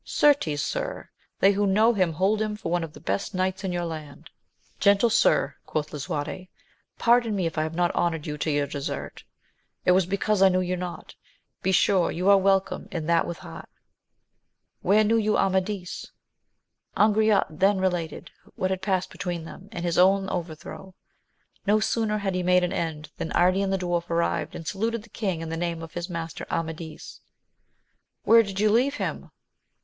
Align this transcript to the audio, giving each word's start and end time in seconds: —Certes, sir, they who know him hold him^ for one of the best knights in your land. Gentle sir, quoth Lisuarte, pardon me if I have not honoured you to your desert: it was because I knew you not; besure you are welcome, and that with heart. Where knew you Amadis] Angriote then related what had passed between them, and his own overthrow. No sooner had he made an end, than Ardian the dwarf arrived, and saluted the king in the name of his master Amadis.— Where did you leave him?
—Certes, 0.03 0.63
sir, 0.63 1.11
they 1.41 1.51
who 1.51 1.67
know 1.67 1.93
him 1.93 2.13
hold 2.13 2.39
him^ 2.41 2.57
for 2.57 2.71
one 2.71 2.83
of 2.83 2.93
the 2.93 2.99
best 2.99 3.35
knights 3.35 3.63
in 3.63 3.71
your 3.71 3.85
land. 3.85 4.31
Gentle 4.79 5.11
sir, 5.11 5.57
quoth 5.67 5.93
Lisuarte, 5.93 6.47
pardon 6.97 7.35
me 7.35 7.45
if 7.45 7.55
I 7.55 7.61
have 7.61 7.75
not 7.75 7.93
honoured 7.93 8.25
you 8.25 8.35
to 8.39 8.49
your 8.49 8.65
desert: 8.65 9.23
it 9.85 9.91
was 9.91 10.07
because 10.07 10.41
I 10.41 10.49
knew 10.49 10.59
you 10.59 10.75
not; 10.75 11.13
besure 11.61 12.09
you 12.09 12.31
are 12.31 12.37
welcome, 12.39 12.87
and 12.91 13.07
that 13.07 13.27
with 13.27 13.37
heart. 13.37 13.69
Where 14.81 15.03
knew 15.03 15.17
you 15.17 15.37
Amadis] 15.37 16.09
Angriote 16.97 17.59
then 17.59 17.77
related 17.79 18.31
what 18.55 18.71
had 18.71 18.81
passed 18.81 19.11
between 19.11 19.43
them, 19.45 19.69
and 19.71 19.85
his 19.85 19.99
own 19.99 20.27
overthrow. 20.29 20.95
No 21.67 21.79
sooner 21.79 22.17
had 22.17 22.33
he 22.33 22.41
made 22.41 22.63
an 22.63 22.73
end, 22.73 23.11
than 23.17 23.29
Ardian 23.33 23.69
the 23.69 23.77
dwarf 23.77 24.09
arrived, 24.09 24.55
and 24.55 24.65
saluted 24.67 25.03
the 25.03 25.09
king 25.09 25.41
in 25.41 25.49
the 25.49 25.55
name 25.57 25.83
of 25.83 25.93
his 25.93 26.09
master 26.09 26.47
Amadis.— 26.49 27.21
Where 28.25 28.41
did 28.41 28.59
you 28.59 28.71
leave 28.71 28.95
him? 28.95 29.29